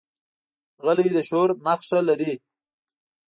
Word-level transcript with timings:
غلی، 0.83 1.07
د 1.15 1.17
شعور 1.29 1.49
نښه 1.65 1.99
لري. 2.07 2.31